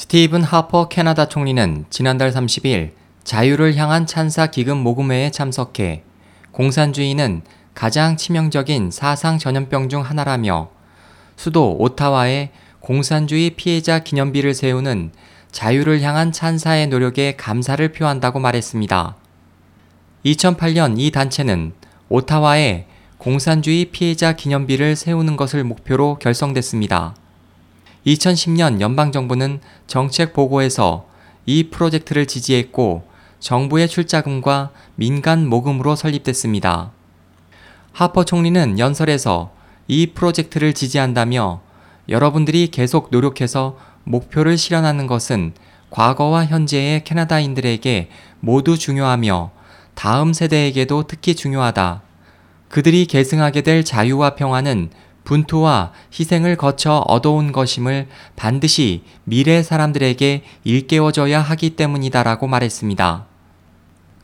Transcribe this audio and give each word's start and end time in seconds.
스티븐 0.00 0.42
하퍼 0.42 0.88
캐나다 0.88 1.28
총리는 1.28 1.84
지난달 1.90 2.32
30일 2.32 2.92
자유를 3.22 3.76
향한 3.76 4.06
찬사 4.06 4.46
기금 4.46 4.78
모금회에 4.78 5.30
참석해 5.30 6.04
공산주의는 6.52 7.42
가장 7.74 8.16
치명적인 8.16 8.92
사상 8.92 9.36
전염병 9.36 9.90
중 9.90 10.00
하나라며 10.00 10.70
수도 11.36 11.76
오타와에 11.78 12.50
공산주의 12.80 13.50
피해자 13.50 13.98
기념비를 13.98 14.54
세우는 14.54 15.12
자유를 15.52 16.00
향한 16.00 16.32
찬사의 16.32 16.86
노력에 16.86 17.36
감사를 17.36 17.86
표한다고 17.92 18.40
말했습니다. 18.40 19.16
2008년 20.24 20.94
이 20.96 21.10
단체는 21.10 21.74
오타와에 22.08 22.86
공산주의 23.18 23.84
피해자 23.84 24.32
기념비를 24.32 24.96
세우는 24.96 25.36
것을 25.36 25.62
목표로 25.62 26.16
결성됐습니다. 26.20 27.16
2010년 28.06 28.80
연방정부는 28.80 29.60
정책 29.86 30.32
보고에서 30.32 31.06
이 31.46 31.70
프로젝트를 31.70 32.26
지지했고 32.26 33.04
정부의 33.40 33.88
출자금과 33.88 34.70
민간 34.94 35.46
모금으로 35.46 35.96
설립됐습니다. 35.96 36.92
하퍼 37.92 38.24
총리는 38.24 38.78
연설에서 38.78 39.52
이 39.88 40.08
프로젝트를 40.14 40.72
지지한다며 40.74 41.60
여러분들이 42.08 42.68
계속 42.68 43.08
노력해서 43.10 43.76
목표를 44.04 44.56
실현하는 44.56 45.06
것은 45.06 45.52
과거와 45.90 46.46
현재의 46.46 47.04
캐나다인들에게 47.04 48.08
모두 48.40 48.78
중요하며 48.78 49.50
다음 49.94 50.32
세대에게도 50.32 51.04
특히 51.04 51.34
중요하다. 51.34 52.02
그들이 52.68 53.06
계승하게 53.06 53.62
될 53.62 53.84
자유와 53.84 54.36
평화는 54.36 54.90
분투와 55.30 55.92
희생을 56.12 56.56
거쳐 56.56 57.04
얻어온 57.06 57.52
것임을 57.52 58.08
반드시 58.34 59.04
미래 59.22 59.62
사람들에게 59.62 60.42
일깨워줘야 60.64 61.40
하기 61.40 61.70
때문이다라고 61.76 62.48
말했습니다. 62.48 63.26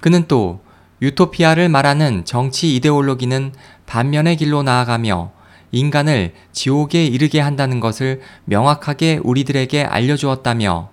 그는 0.00 0.24
또 0.26 0.60
유토피아를 1.00 1.68
말하는 1.68 2.24
정치 2.24 2.74
이데올로기는 2.74 3.52
반면의 3.86 4.36
길로 4.36 4.64
나아가며 4.64 5.30
인간을 5.70 6.34
지옥에 6.50 7.06
이르게 7.06 7.38
한다는 7.38 7.78
것을 7.78 8.20
명확하게 8.44 9.20
우리들에게 9.22 9.84
알려주었다며 9.84 10.90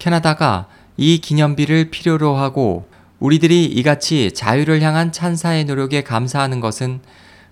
캐나다가 0.00 0.66
이 0.96 1.18
기념비를 1.18 1.90
필요로 1.90 2.34
하고 2.34 2.88
우리들이 3.20 3.66
이같이 3.66 4.32
자유를 4.32 4.82
향한 4.82 5.12
찬사의 5.12 5.66
노력에 5.66 6.02
감사하는 6.02 6.58
것은 6.58 7.00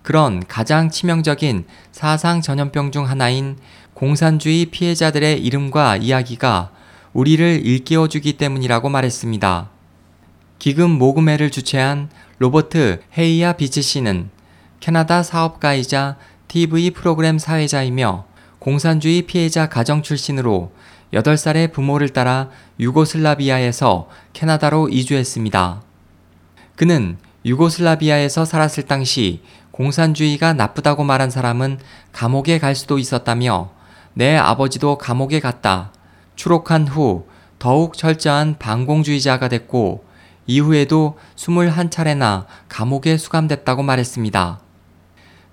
그런 0.03 0.45
가장 0.47 0.89
치명적인 0.89 1.65
사상 1.91 2.41
전염병 2.41 2.91
중 2.91 3.09
하나인 3.09 3.57
공산주의 3.93 4.65
피해자들의 4.65 5.41
이름과 5.43 5.97
이야기가 5.97 6.71
우리를 7.13 7.65
일깨워주기 7.65 8.33
때문이라고 8.33 8.89
말했습니다. 8.89 9.69
기금 10.59 10.91
모금회를 10.91 11.49
주최한 11.51 12.09
로버트 12.39 13.01
헤이야 13.17 13.53
비츠 13.53 13.81
씨는 13.81 14.29
캐나다 14.79 15.23
사업가이자 15.23 16.17
TV 16.49 16.91
프로그램 16.91 17.39
사회자이며 17.39 18.25
공산주의 18.59 19.21
피해자 19.21 19.69
가정 19.69 20.01
출신으로 20.01 20.73
8살의 21.13 21.71
부모를 21.71 22.09
따라 22.09 22.49
유고슬라비아에서 22.79 24.09
캐나다로 24.33 24.89
이주했습니다. 24.89 25.81
그는 26.75 27.17
유고슬라비아에서 27.45 28.45
살았을 28.45 28.83
당시 28.83 29.41
공산주의가 29.73 30.53
나쁘다고 30.53 31.03
말한 31.03 31.31
사람은 31.31 31.79
감옥에 32.11 32.59
갈 32.59 32.75
수도 32.75 32.99
있었다며 32.99 33.71
내 34.13 34.37
아버지도 34.37 34.99
감옥에 34.99 35.39
갔다. 35.39 35.91
추록한 36.35 36.87
후 36.87 37.27
더욱 37.57 37.97
철저한 37.97 38.57
반공주의자가 38.59 39.47
됐고 39.47 40.05
이후에도 40.45 41.17
21차례나 41.35 42.45
감옥에 42.69 43.17
수감됐다고 43.17 43.81
말했습니다. 43.81 44.59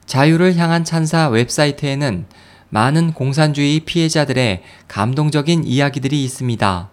자유를 0.05 0.57
향한 0.57 0.85
찬사 0.85 1.29
웹사이트에는 1.31 2.27
많은 2.69 3.15
공산주의 3.15 3.81
피해자들의 3.81 4.63
감동적인 4.87 5.65
이야기들이 5.65 6.23
있습니다. 6.25 6.91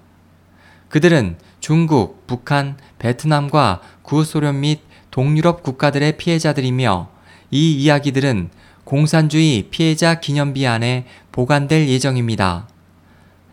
그들은 0.88 1.38
중국, 1.60 2.26
북한, 2.26 2.78
베트남과 3.00 3.82
구소련 4.02 4.62
및 4.62 4.80
동유럽 5.12 5.64
국가들의 5.64 6.16
피해자들이며 6.16 7.17
이 7.52 7.74
이야기들은 7.74 8.50
공산주의 8.84 9.64
피해자 9.70 10.20
기념비 10.20 10.68
안에 10.68 11.06
보관될 11.32 11.88
예정입니다. 11.88 12.68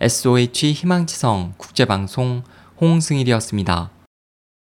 SOH 0.00 0.72
희망지성 0.72 1.54
국제방송 1.56 2.42
홍승일이었습니다. 2.80 3.93